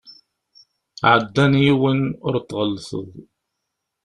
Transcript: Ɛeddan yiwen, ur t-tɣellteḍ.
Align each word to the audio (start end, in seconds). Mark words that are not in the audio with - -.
Ɛeddan 1.11 1.53
yiwen, 1.65 2.01
ur 2.27 2.35
t-tɣellteḍ. 2.39 3.09